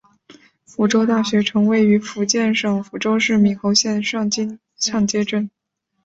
[0.65, 5.51] 福州大学城位于福建省福州市闽侯县上街镇。